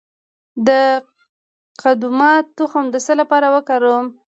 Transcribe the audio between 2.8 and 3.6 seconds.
د څه لپاره